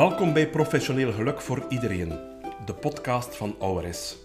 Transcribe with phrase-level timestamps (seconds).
[0.00, 2.08] Welkom bij Professioneel Geluk voor Iedereen,
[2.64, 4.16] de podcast van ORS.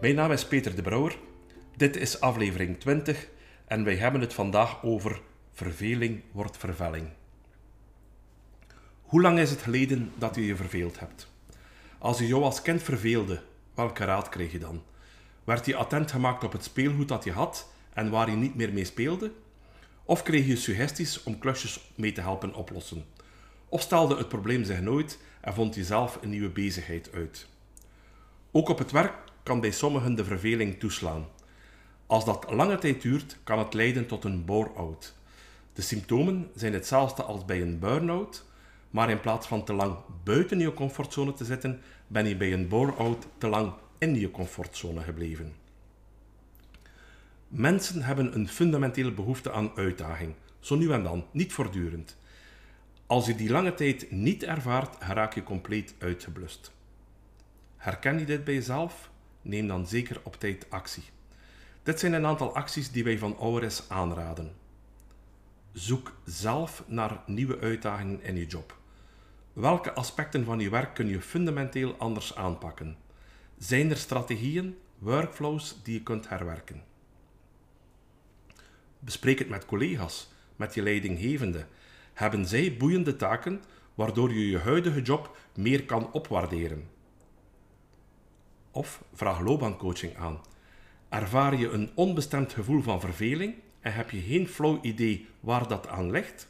[0.00, 1.18] Mijn naam is Peter de Brouwer.
[1.76, 3.28] Dit is aflevering 20
[3.66, 5.20] en wij hebben het vandaag over
[5.52, 7.08] verveling wordt vervelling.
[9.02, 11.28] Hoe lang is het geleden dat u je verveeld hebt?
[11.98, 13.42] Als u jou als kind verveelde,
[13.74, 14.82] welke raad kreeg je dan?
[15.44, 18.72] Werd je attent gemaakt op het speelgoed dat je had en waar je niet meer
[18.72, 19.32] mee speelde?
[20.04, 23.04] Of kreeg je suggesties om klusjes mee te helpen oplossen?
[23.72, 27.46] Stelde het probleem zich nooit en vond je zelf een nieuwe bezigheid uit?
[28.50, 31.26] Ook op het werk kan bij sommigen de verveling toeslaan.
[32.06, 35.14] Als dat lange tijd duurt, kan het leiden tot een bore-out.
[35.72, 38.44] De symptomen zijn hetzelfde als bij een burn-out,
[38.90, 42.68] maar in plaats van te lang buiten je comfortzone te zitten, ben je bij een
[42.68, 45.54] bore-out te lang in je comfortzone gebleven.
[47.48, 52.16] Mensen hebben een fundamentele behoefte aan uitdaging, zo nu en dan, niet voortdurend.
[53.10, 56.72] Als je die lange tijd niet ervaart, raak je compleet uitgeblust.
[57.76, 59.10] Herken je dit bij jezelf?
[59.42, 61.02] Neem dan zeker op tijd actie.
[61.82, 64.52] Dit zijn een aantal acties die wij van ORS aanraden.
[65.72, 68.78] Zoek zelf naar nieuwe uitdagingen in je job.
[69.52, 72.96] Welke aspecten van je werk kun je fundamenteel anders aanpakken?
[73.58, 76.82] Zijn er strategieën, workflows die je kunt herwerken?
[78.98, 81.66] Bespreek het met collega's, met je leidinggevende.
[82.20, 83.62] Hebben zij boeiende taken
[83.94, 86.88] waardoor je je huidige job meer kan opwaarderen?
[88.70, 90.40] Of vraag loopbaancoaching aan.
[91.08, 95.88] Ervaar je een onbestemd gevoel van verveling en heb je geen flauw idee waar dat
[95.88, 96.48] aan ligt?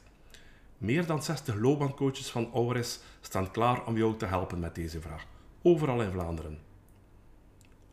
[0.79, 5.27] Meer dan 60 loopbaancoaches van ORS staan klaar om jou te helpen met deze vraag,
[5.63, 6.59] overal in Vlaanderen.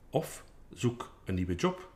[0.09, 1.89] Of zoek een nieuwe job.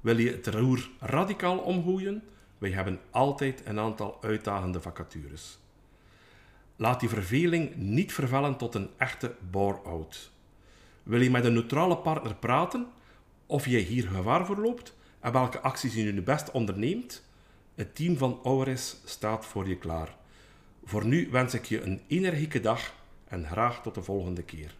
[0.00, 2.22] Wil je het roer radicaal omgooien?
[2.60, 5.58] Wij hebben altijd een aantal uitdagende vacatures.
[6.76, 10.30] Laat die verveling niet vervellen tot een echte bore-out.
[11.02, 12.86] Wil je met een neutrale partner praten
[13.46, 17.24] of jij hier gevaar verloopt en welke acties je nu best onderneemt?
[17.74, 20.16] Het team van ORS staat voor je klaar.
[20.84, 24.74] Voor nu wens ik je een energieke dag en graag tot de volgende keer.